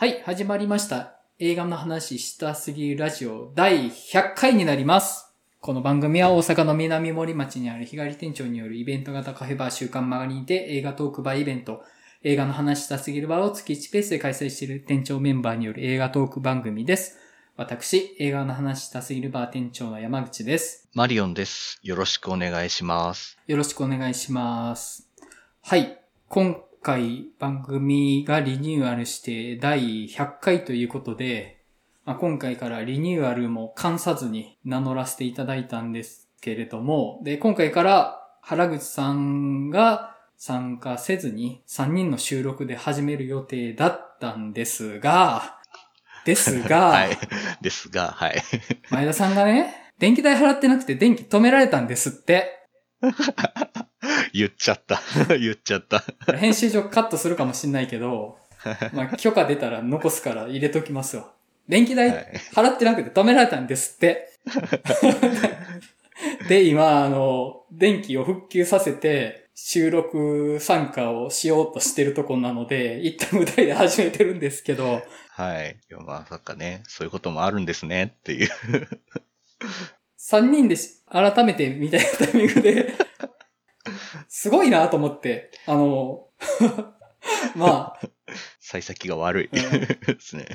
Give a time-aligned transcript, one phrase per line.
[0.00, 1.16] はい、始まりました。
[1.40, 5.34] 映画の話したすぎるラジオ第100回になります。
[5.60, 11.82] この番組は大阪の南森町にある日帰り店長によるイベント型カフェバー週刊マガリンで映画トークバーイベント、
[12.22, 17.18] 映画の話したすぎるバーを月1ペースで開催している店長メンバーによる映画トーク番組です。
[17.56, 20.88] 私、映画の話したすぎるバー店長の山口です。
[20.94, 21.80] マリオンです。
[21.82, 23.36] よろしくお願いします。
[23.48, 25.08] よろしくお願いします。
[25.60, 25.98] はい。
[26.28, 31.62] 今回番組がリニューアルして第100回ということで、
[32.04, 45.58] まあ、今回からリニューアルも関さずに名乗らせていただいたんですけれども、で、今回から原口さんが参加せずに3人の収録で始める予定だったんですが、
[46.24, 47.18] ですが、 はい。
[47.60, 48.42] ですが、はい。
[48.90, 52.66] 前田さんがね、電気代払ってなくて電気止められたんですって。
[54.38, 55.00] 言っちゃった。
[55.36, 56.04] 言っちゃった。
[56.36, 58.38] 編集上カットするかもしんないけど、
[58.92, 61.32] まあ、許可出たら残すから入れときますわ。
[61.68, 64.32] 電気代はい払ってなくて止められたんですって。
[66.48, 75.76] で、今、あの、電気を復旧させて、収録参加をしようとしてるとこなので、一旦無題で始めてるんですけど、はい。
[75.90, 78.48] いや、まさかね、そういうこともあるんですね、っていう。
[80.18, 82.92] 3人でし改めてみたいなタイミングで、
[84.28, 86.26] すごいなと思って、あの、
[87.54, 88.00] まあ、
[88.60, 90.46] 幸先が悪いうんですね。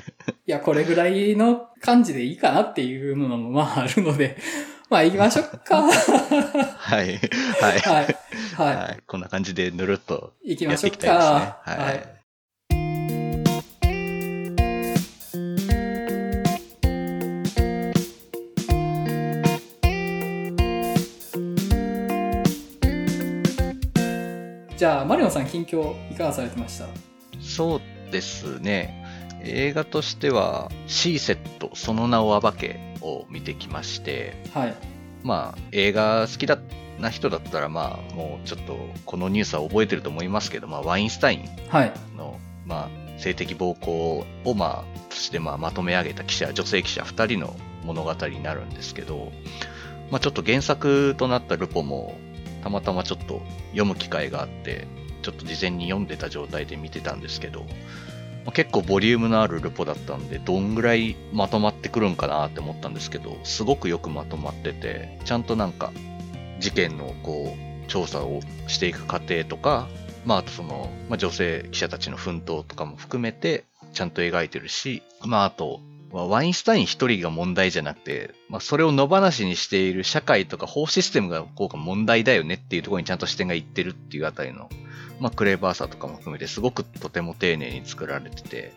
[0.46, 4.36] いや、これぐらいの感じでいいかなっていうのも、まああるので、
[4.88, 5.82] まあ行きましょうか。
[5.82, 5.90] は
[6.78, 7.06] はい。
[7.06, 7.78] はい。
[7.78, 7.80] い。
[7.80, 8.76] はい。
[8.76, 9.02] はい。
[9.06, 11.62] こんな感じでぬるっと行きましょうやっていきたいですねか。。
[11.64, 12.23] はい。
[24.84, 26.84] じゃあ、マリオンさん近況いかがされてました？
[27.40, 29.02] そうですね。
[29.42, 34.74] 映画としては、シーセット、その名を暴けを見てきまして、はい。
[35.22, 36.58] まあ、映画好きだ
[37.00, 38.76] な人だったら、まあ、もうちょっと、
[39.06, 41.92] このニュースは覚えてると思いますけど、まあ、ワインスタインはい。
[42.14, 49.32] の、まあ、性的暴行を、まあ、として、まあ、まとめ上げた記者、女性記者2人の物語になるんですけど、
[50.10, 52.18] まあ、ちょっと原作となったルポも、
[52.64, 53.42] たまたまちょっと
[53.72, 54.88] 読む機会があって、
[55.20, 57.66] ちょっと事前に読んでた状態で見てたんですけど、
[58.54, 65.92] 結構ボリュームのあるルポだったんで、どんぐらいまとまってくるんかなって思ったんですけど、すごくよくまとまってて、ちゃんとなんか、
[66.58, 69.86] 事件のこう、調査をしていく過程とか、
[70.24, 75.80] まあ、あとその、まあ、女性記者たちの奮闘とかも含めて、ちゃんと描いてるし、まあ、あと、
[76.22, 84.70] ワインスタイン一人が問題じゃなくて、まあ、それを野放しにしている社会とか法システムがこうか問題だよねっていうところにちゃんと視点がいってるっていうあたりの、
[85.18, 88.72] まあ、クレーバーさとかも含めてすごくとても丁寧に作られてて、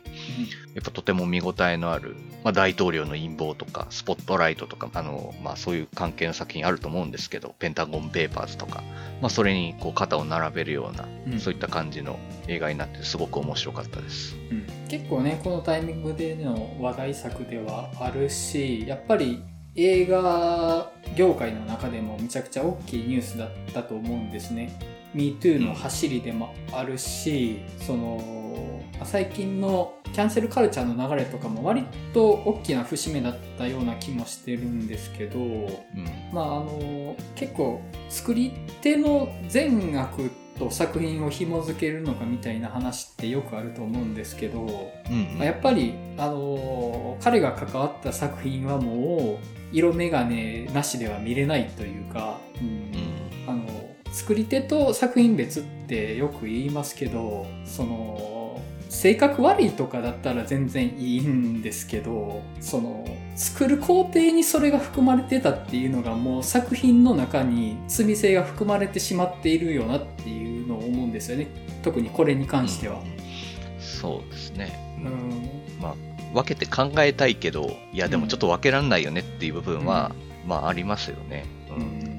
[0.74, 8.84] やっぱとても見応えのある、まあ、大統領の陰謀とか、スポットライトとか、あの、まあそういう関係の作品あると思うんですけど、ペンタゴンペーパーズとか、
[9.22, 11.40] まあそれにこう肩を並べるような、うん。
[11.40, 14.36] そういった感じの映画になってすごく面白かったです。
[14.52, 19.44] うん結構ね、このタイミングでの話題作ではあるし、やっぱり
[19.76, 24.72] 映画業界の中でもめちゃくちゃ大きいニュースだったと思うんですね。
[25.14, 35.70] MeToo の走りでもあるし、その、最近のキャンセルカルチャーの流れとかも割と大きな節目だったような気もしてるんですけど、うん。
[36.34, 53.18] まああの結構作り手の善悪と作品を紐づけるのかみたいな話ってよくあると思うんですけど、うん、まあやっぱりあの彼が関わった作品はもう色眼鏡なしでは見れないというか、うんうん。
[53.48, 53.66] あの
[54.12, 70.47] 作り手と作品別ってよく言いますけどその性格悪いとかだったら全然いいんですけどその作る工程にそれが含まれてたっていうのがもう作品の中に罪性が含まれてしまっているよなっていう
[71.18, 71.48] ですよね
[71.84, 73.00] 特にこれに関しては。
[73.00, 73.18] うん
[73.80, 74.78] そうですね。
[75.00, 75.96] ううんんまあ、
[76.34, 80.12] 分けて考えたいけど、いやでもちょっと分けられないよねっていう部分は、
[80.46, 81.46] まあありますよね。
[81.70, 81.74] う。
[81.76, 82.18] うんん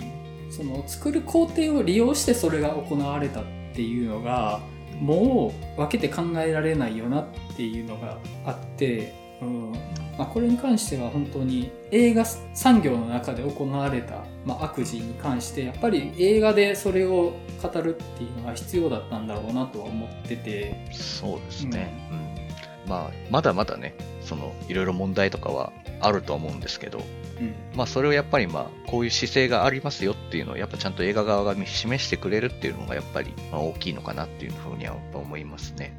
[0.51, 3.45] その作る工程を利用してそれが行われたっ
[3.75, 4.61] ていうのが
[4.99, 7.27] もう分けて考えられないよなっ
[7.57, 9.73] ていうのがあって、うん
[10.19, 22.09] まあ、これに関しては本当に映画産業の中で行われた、まあ、悪事に関してやっぱり映画でそれを語るっていうのが必要だったんだろうなとは思ってて、そうですね。
[22.11, 22.91] うん。
[22.91, 26.99] まあ、まだまだね、その、いろいろ問題とかはあると思うんですけど、
[27.41, 35.97] うんまあそれをやっぱりまあこういう姿勢がありますよっていうのをやっぱちゃんと映画側が示してくれるっていうのがやっぱりまあ大きいのかなっていうふうにはやっぱ思いますね。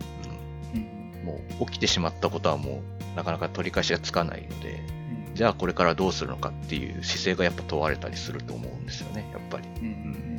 [0.74, 4.82] うんうん、もう起きてしまったことはもうなかなか取り返しがつかないので、
[5.34, 9.68] じゃあこれからどうするのかっていう姿勢がやっぱ問われたりすると思うんですよね、やっぱり。
[9.68, 10.30] うんうんうん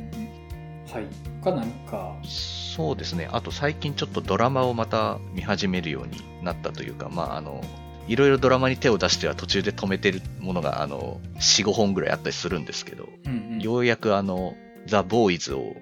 [0.91, 1.05] はい。
[1.41, 2.15] 他何か。
[2.23, 3.29] そうですね。
[3.31, 7.61] あと最近ちょっとドラマをまた見始めるようになったというか、まああの、
[8.07, 14.55] いろいろドラマに手を出しては途中で止めてるものが、あの、4、5本ぐらいあったりするんですけど、うんうんようやくあの、
[14.87, 15.75] ザ・ボーイズを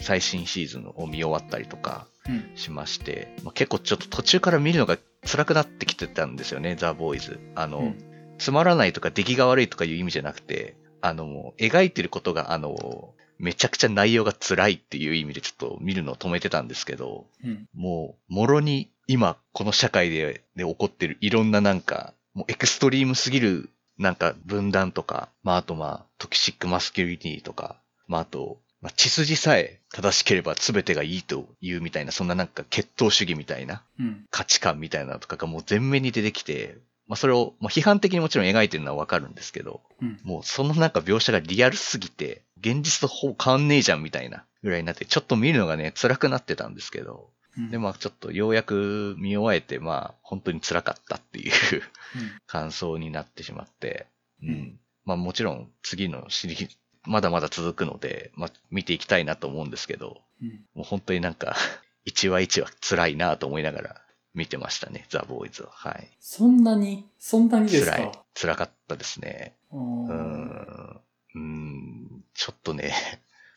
[0.00, 7.40] 最新シーズンを見終わったりとかうんしまして、まあ、結構ちょっと途中から見るのが辛くなってきてたんですよね、ザ・ボーイズ。
[7.54, 34.26] あの、うんつまらないとか出来が悪いとかいう意味じゃなくて、あの、もう描いてることが、あの、めちゃくちゃ内容が辛いっていう意味でちょっと見るのを止めてたんですけど、うんもう、もろに今、この社会でで起こってるいろんななんか、もうエクストリームすぎるなんか分断とか、まああとまあ、トキシックマスキュリティとか、まああと、まあ、血筋さえ正しければ全てがいいというみたいな、そんななんか血統主義みたいなうん。
[34.30, 36.78] 価値観みたいなのとかがもう全面に出てきて、
[37.08, 40.20] まあそれを、まあ批判的にもちろん描いてるのはわかるんですけど、うん。
[40.24, 47.70] もうそのなんか描写がリアルすぎて、現実とほぼ変わんねえじゃんみたいなぐらいになって、ちょっと見るのがね、辛くなってたんですけど、うん。
[47.70, 52.40] で、まあちょっとようやく見終えて、まあ本当に辛かったっていううん。
[52.46, 54.06] 感想になってしまって、
[54.42, 54.48] うん。
[54.48, 54.80] うん。
[55.04, 56.76] まあもちろん次のシリーズ、
[57.06, 61.56] まだまだ続くので、まあ見ていきたいなと思うんですけど、うんもう本当になんか、
[62.04, 64.02] 一話一話辛いなと思いながら
[64.34, 65.70] 見てましたね、ザ・ボーイズは。
[65.72, 66.08] はい。
[66.20, 67.96] そんなに、そんなにですか？
[67.96, 68.12] 辛い。
[68.34, 69.54] 辛かったですね。
[69.72, 70.06] うん。
[70.06, 72.24] うーん。
[72.34, 72.92] ちょっとね。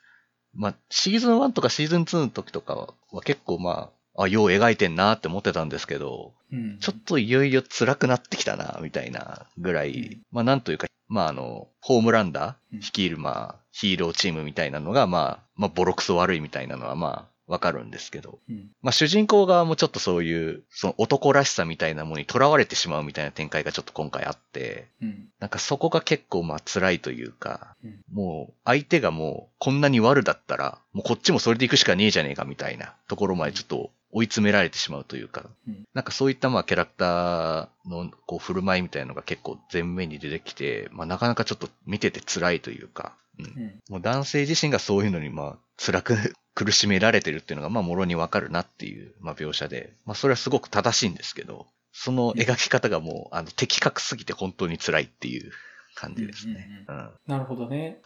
[0.55, 6.77] まあ、シーズン1とかシーズン2の時とかは結構まあ、あ、よう描いてんなって思ってたんですけど、うん。
[6.79, 10.21] ちょっといよいよ辛くなってきたな、みたいなぐらい、うん。
[10.31, 12.79] まあなんというか、まああの、ホームランダうん。
[12.79, 18.69] ー率いるまあ、ヒーローチームみたいなのがまあ、まあボロクソ悪いみたいなのはまあ、わかるんですけど、うん。
[18.81, 25.29] まあ主人公側もちょっとそういう、その男らしさみたいなものに囚われてしまうみたいな展開がちょっと今回あって、うん。
[25.39, 28.01] なんかそこが結構まあ辛いというか、うん。
[28.13, 46.15] もう相手がもうこんなに悪だったら、もうこっちもそれで行くしかねえじゃねえかみたいなところまでちょっと追い詰められてしまうというか、うんなんかそういったまあキャラクターのこう振る舞いみたいなのが結構前面に出てきて、まあなかなかちょっと見てて辛いというか、うんうんもう男性自身がそういうのにまあ辛く
[46.55, 55.51] 苦しめられてるっていうのがまあもろにわかるなっていうまあ描写で、まあそれはすごく正しいんですけど、その描き方がもうあの的確すぎて本当に辛いっていう
[55.95, 56.85] 感じですね。
[56.87, 56.95] うん。
[56.95, 57.29] はい。
[57.29, 58.01] なるほどね。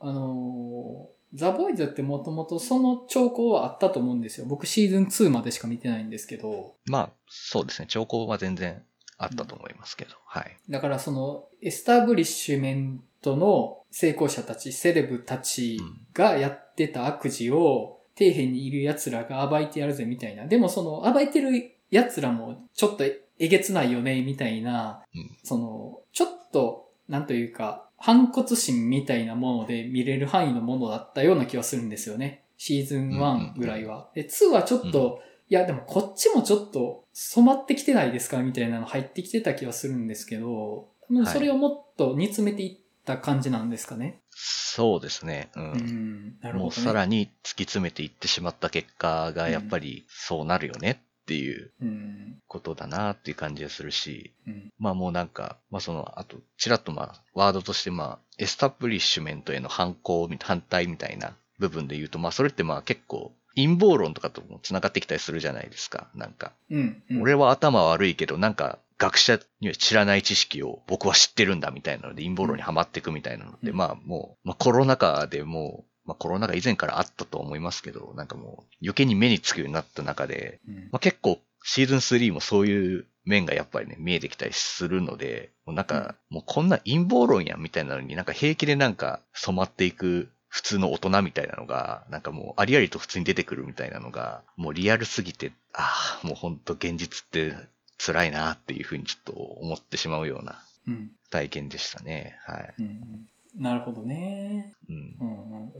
[0.00, 4.46] あのーザ・ボーイズってもともとその兆候はあったと思うんですよ。
[4.46, 6.74] 僕シーズン2までしか見てないんですけど。
[6.86, 7.86] まあそうですね。
[7.88, 8.82] 兆候は全然
[9.18, 10.56] あったと思いますけど、はい。
[10.68, 15.80] だからそのエスタブリッシュメントの成功者たち、セレブたち
[16.12, 20.46] がやってた悪事を底辺にいる奴らが暴いてやるぜみたいな。
[20.46, 32.42] でもその暴いてる奴らもちょっとえげつないよねみたいな、うんそのちょっとなんというか反骨心みたいなもので見れる範囲のものだったような気はするんですよね。
[32.56, 34.10] シーズン1ぐらいは。
[34.12, 44.18] で、2はちょっと、いやでもこっちもちょっと染まってきてないですかみたいなの入ってきてた気はするんですけど、多分それをもっと煮詰めていった感じなんですかね。
[44.30, 45.50] そうですね。
[45.54, 45.72] うん。
[45.72, 46.60] うん、なるほど、ね。
[46.64, 66.08] もうさらに突き詰めていってしまった結果がやっぱりそうなるよねっていううん、ことだなっていう感じがするし、うん、まあもうなんか、まあその、あと、ちらっとまあ、ワードとしてまあ、エスタブリッシュメントへの反抗、反対みたいな部分で言うと、まあそれってまあ結構、陰謀論とかとも繋がってきたりするじゃないですか。
[66.14, 67.02] なんか、うん。
[67.10, 97.54] うん俺は頭悪いけど、なんか、学者には知らない知識を僕は知ってるんだみたいなので陰謀論にはまっていくみたいなので、うんまあもう、まあコロナ禍でもう、まあコロナ禍以前からあったと思いますけど、なんかもう余計に目につくようになった中で、うんまあ結構シーズン3もそういう面がやっぱりね、見えてきたりするので、もうなんか、もうこんな陰謀論やんみたいなのになんか平気でなんか染まっていく普通の大人みたいなのが、なんかもうありありと普通に出てくるみたいなのが、もうリアルすぎて、ああ、もうほんと現実って
[97.96, 101.10] 辛いなっていうふうにちょっと思ってしまうようなうん。
[101.30, 102.36] 体験でしたね。
[102.44, 102.74] はい。
[102.80, 103.28] うん。
[103.62, 104.74] なるほどね。
[104.88, 105.16] うん。
[105.20, 105.72] うんうん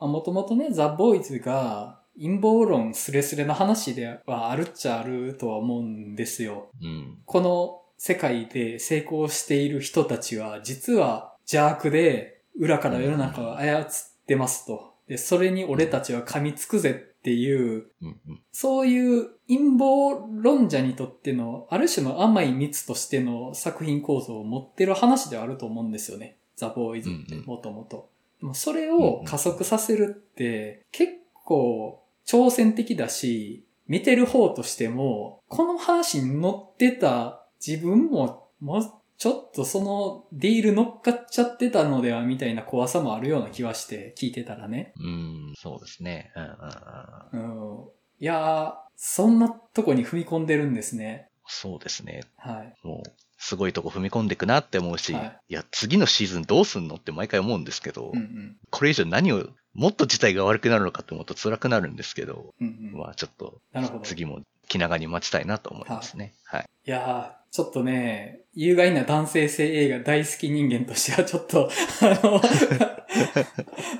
[0.00, 0.12] うん。
[0.12, 6.68] もともとね、ザ・ボーイズが陰謀論スレスレの話ではあるっちゃあるとは思うんですよ。
[6.82, 7.18] うん。
[7.24, 13.86] この世界で成功している人たちは実は邪悪で裏から世の中を操っ
[14.26, 14.94] てますと。
[15.08, 18.20] で、それに俺たちは噛みつくぜっていう、うん。
[18.28, 18.40] うん。
[18.52, 26.38] そういう陰謀論者にとっての、ある種の甘い蜜としての作品構造を持ってる話ではあると思うんですよね。
[26.56, 28.08] ザ・ボーイズってもともと。
[28.40, 31.12] でもそれを加速させるって結
[31.44, 44.92] 構挑戦的だし、見てる方としても、この話に乗ってた自分も、もうちょっとそのディール乗っかっちゃってたのではみたいな怖さもあるような気はして聞いてたらね。
[44.98, 46.32] うん、そうですね。
[46.34, 47.84] うんうんうん、うん。
[48.20, 51.28] いやー、そんなとこに踏み込んでるんですね。
[51.46, 52.22] そうですね。
[52.36, 52.74] はい。
[52.82, 53.10] もう、
[53.44, 58.56] すごいとこ踏み込んでいくなって思うし、はいい、や、次のシーズンどうすんのって毎回思うんですけど、うんうん。
[58.70, 62.98] これ以上何を、もっと事態が悪くなるのかって思うと辛くなるんですけど、うんうん。
[62.98, 63.60] まあちょっと。
[64.02, 66.32] 次も気長に待ちたいなと思いますね。
[66.46, 66.70] はい。
[66.86, 71.68] いやー、ちょっとね、有害な男性性映画大好き人間としてはちょっと、
[72.00, 72.40] あの、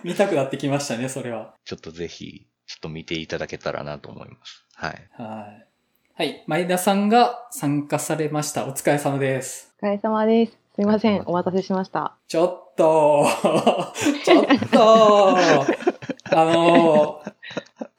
[0.04, 1.54] 見たくなってきましたね、それは。
[1.66, 4.64] ちょっとぜひ、ちょっと見ていただけたらなと思います。
[4.74, 5.08] はい。
[5.18, 5.73] はい。
[6.16, 6.44] はい。
[6.46, 8.68] 前田さんが参加されました。
[8.68, 9.74] お疲れ様です。
[9.82, 10.56] お疲れ様です。
[10.76, 11.24] すいません。
[11.26, 12.14] お待たせしました。
[12.28, 13.26] ちょっと、
[14.24, 17.20] ちょっと、あの、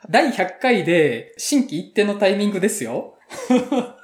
[0.10, 3.15] 第100回で新規一定のタイミングですよ。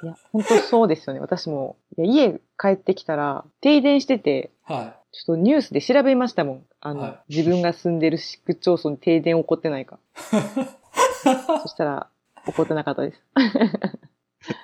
[0.02, 1.20] いや、本当そうですよね。
[1.20, 6.66] 私も、いや家帰ってきたら、停電してて、はちょっとニュースで調べましたもん。
[6.82, 9.98] あの、は自分が住んでる市区町村に停電起こってないか。
[11.62, 12.08] そしたら、
[12.46, 13.22] 起こってなかったです。
[13.36, 13.40] い。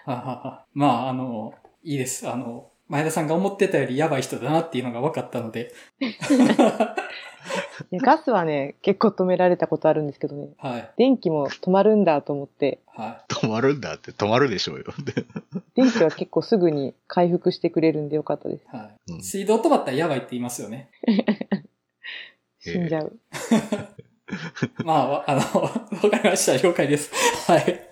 [0.05, 2.29] はははまあ、あの、いいです。
[2.29, 5.73] あの、前田さんが思ってたよりやばい人だなっていうのが分かったので。
[7.93, 10.49] ガスはね、結構止められたことあるんですけどね。
[10.59, 10.91] はい。
[10.97, 14.85] 電気も止まるんだと思って、は止まるんだって止まるでしょうよ。
[15.75, 18.65] 電気は結構すぐに回復してくれるんでよかったです。
[18.73, 18.77] い。
[18.77, 19.13] はい。
[19.13, 20.91] うん水道止まったらやばいって言いますよね。
[22.61, 23.19] 死んじゃう。
[24.85, 25.41] まあ、わあの、
[26.03, 26.57] わかりました。
[26.63, 27.11] 了解です。
[27.51, 27.89] はい。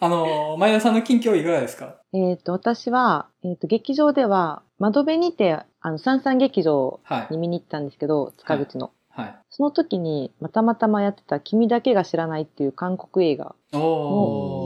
[0.00, 1.96] あの、前田さんの近況いかがですか？
[2.12, 7.38] えっ、と、私は、えっ、と、劇場では、窓辺にて、あの、三々劇場はいに。
[7.38, 8.90] 見に行ったんですけど、塚口の。
[9.10, 9.34] はい。
[9.50, 14.61] その時に、またまたまやってた君だけが知らないっていう韓国映画おー。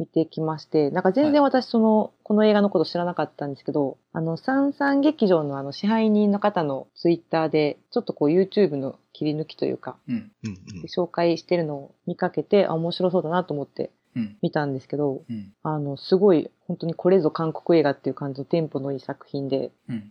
[0.00, 10.14] 見てきまして、なんか全然私その、この映画のこと知らなかったんですけど、あの、三々劇場のあの支配人の方のツイッターで、ちょっとこう YouTube の切り抜きというか、うん。
[10.14, 14.38] うんうん紹介してるのを見かけて、あ、面白そうだなと思ってうん。
[14.40, 15.52] 見たんですけど、うん。
[15.62, 19.94] あの、すごい、本当にこれぞ韓国映画っていう感じのテンポのいい作品で、うん。
[19.94, 20.10] うん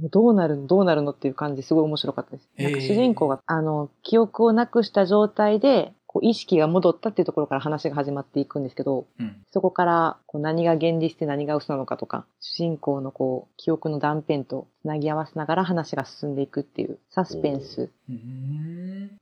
[0.00, 2.48] もうどうなるのどうなるのっていう感じですごい面白かったです。
[2.56, 9.36] なんか主人公が、あの、記憶をなくした状態で、こう意識が戻ったっていうところから話が始まっていくんですけど、うん。
[9.50, 17.90] そこからこう何が現実で何が嘘なのかとか、主人公のこう記憶の断片とつなぎ合わせながら話が進んでいくっていうサスペンス。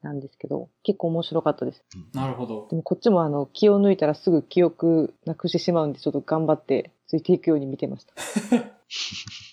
[0.02, 1.84] なんですけど、結構面白かったです。
[2.12, 2.74] なるほどで。
[2.74, 8.14] もこっちもあの気を抜いたらすぐ記憶なくしてしまうんで、ちょっと頑張ってついていくように見てました。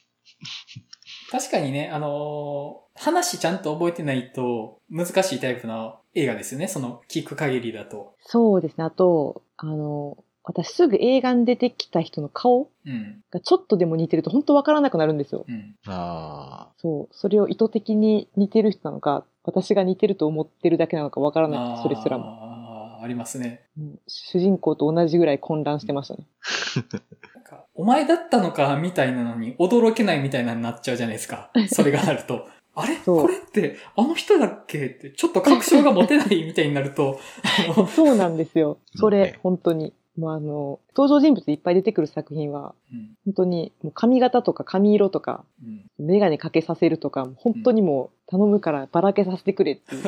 [1.32, 6.68] 確かにね、あのー話ちゃんと覚えてないと難しいタイプの映画ですよね。
[6.68, 8.16] その聞く限りだと。
[8.22, 8.84] そうですね。
[8.84, 13.22] あと、あの、私すぐ映画に出てきた人の顔うん。
[13.30, 15.46] がちょっとでも似てると本当わからなくなるんですよ。
[15.48, 15.76] うん。
[15.86, 17.16] あそう。
[17.16, 22.26] それを意図的に似てる人なのか、私が似てると思ってるだけなのかわからなくて、それすらも。
[22.26, 23.62] ああ、ありますね。
[23.78, 26.26] うん主人公と同じぐらい混乱してましたね。
[27.78, 31.52] お前だったのかみたいなのに驚けないみたいなのになっちゃうじゃないですか。
[31.72, 32.48] それがあると。
[32.76, 32.96] あれ？
[32.98, 34.86] これって、あの人だっけ？
[34.86, 37.20] って、ちょっと確証が持てないみたいになると、
[37.96, 38.78] そうなんですよ。
[38.96, 39.94] そねれ、本当に。
[40.18, 50.04] もうあの、登場人物いっぱい出てくる作品は、うん本当に、もう髪型とか髪色とか、うんメガネかけさせるとか、本当にもう頼むからばらけさせてくれっていう。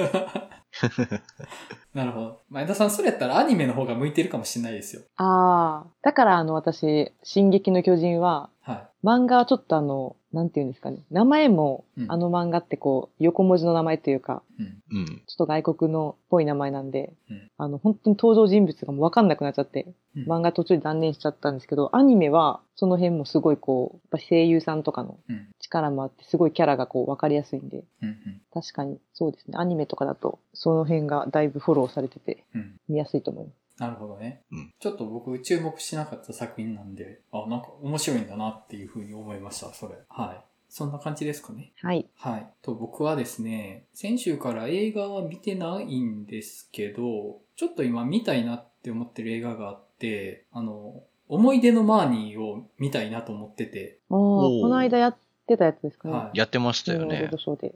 [1.93, 2.39] なるほど。
[2.49, 5.01] 前田さん、それやったらアニメの方が向いてるかもしれないですよ。
[5.17, 5.87] ああ。
[6.01, 8.87] だからあの私、進撃の巨人は、はい。
[9.05, 10.99] 漫画はちょっとあの、なんていうんですかね。
[11.09, 14.65] 名前も、うんあの漫画ってこう、横文字の名前というか、うん。
[14.65, 15.05] ーうん。
[15.05, 19.95] ちょっと外国のっぽい名前なんで、うんあの、本当に登場人物がもうわかんなくなっちゃって、うん
[20.27, 25.47] 漫画途中で断念しちゃったんですけど、アニメは、その辺もすごいこう、やっぱ声優さんとかのうん。
[25.59, 28.41] 力もあって、すごいキャラがこう、わかりやすいんで、うん。
[28.53, 29.57] 確かに、そうですね。
[29.57, 32.75] アニメとかだと、その辺がだいぶフォローされてて、うん。
[32.89, 33.58] 見やすいと思います。
[33.79, 34.43] なるほどね。
[34.51, 39.95] うんちょっと僕注目しなかった作品なんで、あ、なんか面白いんだなっていうふうに思いました、それ。
[40.09, 40.49] はい。
[40.69, 41.71] そんな感じですかね。
[41.81, 42.07] はい。
[42.15, 42.47] はい。
[42.61, 55.17] と、僕はですね、先週から映画は見てないんですけど、ちょっと今見たいなって思ってる映画があって、あの、思い出のマーニーを見たいなと思ってて、ああ、この間やっ
[55.47, 56.13] てたやつですかね。
[56.13, 57.29] はいやってましたよね。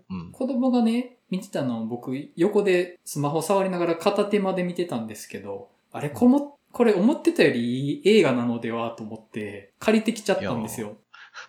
[0.10, 0.32] うん。
[0.32, 10.98] 子供がね、見てたのを僕、横でスマホ触りながら片手まで見てたんですけど、あれ、こも、これ思ってたよりいい映画なのではと思って、借りてきちゃったんですよ。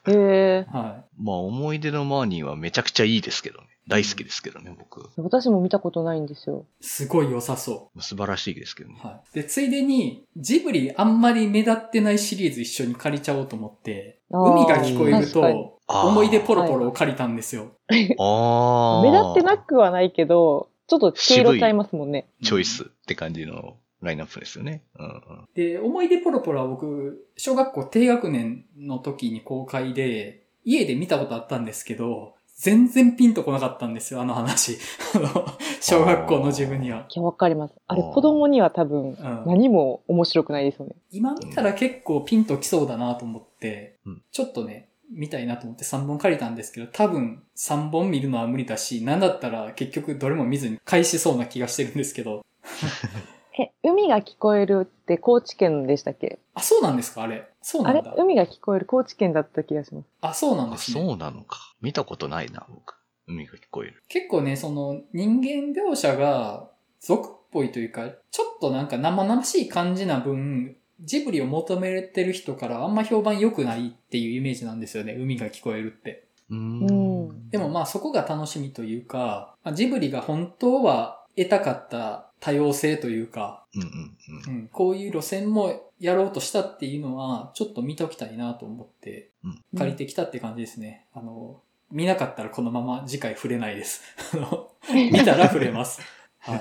[0.07, 0.67] へえ。
[0.71, 3.69] はまあ、思い出のマーニーはめちゃくちゃいいですけどね。
[3.87, 5.11] 大好きですけどね、僕。
[5.17, 6.65] 私も見たことないんですよ。
[6.81, 9.07] すごい良さそ素晴らしいですけどねう。。
[9.07, 9.35] はい。
[9.35, 17.73] で、ついでに、ジブリあんまり目立ってないシリーズ一緒に借りちゃおうと思って、海が聞こえると、思い出ポロポロを借りたんですよ。
[18.19, 19.03] ああ。
[19.05, 22.27] 目立ってなくはないけど、ちょっと毛色ちゃいますもんね。
[22.43, 24.83] チョイスって感じのラインナップですよね。
[24.99, 25.49] うんうん。
[25.55, 34.79] で、思い出ポロポロは僕、小学校低学年の時に公開で、家で見たことあったんですけど、全然ピンとこなかったんですよ、あの話。
[35.15, 35.47] あの、
[35.81, 37.07] 小学校の自分には。
[37.11, 37.75] いや、わかります。
[37.89, 40.95] あれ、子供には多分、うん何も面白くないですよね。
[41.11, 52.45] 今見たら結構ピンときそうだなと思って、うんちょっとね、見たいなと思って3本借りたんですけど、多分3本見るのは無理だし、なんだったら結局どれも見ずに返しそうな気がしてるんですけど。
[53.57, 56.39] え、海が聞こえるって高知県でしたっけ？
[56.55, 57.23] あ、そうなんですか？
[57.23, 57.47] あれ。
[57.63, 58.01] そうなあれ？
[58.01, 58.15] んだ。
[58.17, 60.07] 海が聞こえる高知県だった気がします。
[60.21, 61.01] あ、そうなんあ、ですね。
[61.01, 61.75] そうなのか。
[61.81, 62.97] 見たことないな、僕。
[63.29, 64.03] 海が聞こえる。
[64.09, 66.69] 結構ね、その人間描写が
[67.01, 75.15] 俗っぽいというか、ちょっとなんか生々しい感じな分、ジブリを求めてる人からあんま評判良くないっていうイメージなんですよね。
[75.15, 76.27] 海が聞こえるって。
[76.51, 77.51] うんん。
[77.51, 84.51] でもまあそこが楽しみというか、まあジブリが本当は得たかった多様性というか、うんうんう。
[84.51, 89.31] うんん、こういう路線もやろうとしたっていうのは、ちょっと見ときたいなと思って、
[89.75, 91.07] 借りてきたって感じですね。
[91.15, 94.03] あの、見なかったらこのまま次回触れないです。
[94.37, 96.03] あの、見たら触れます。
[96.41, 96.61] はい。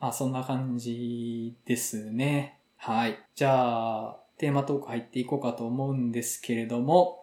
[0.00, 2.58] あ、そんな感じですね。
[2.74, 3.16] はい。
[3.36, 7.21] じゃあ、テーマトーク入っていこうかと思うんですけれども、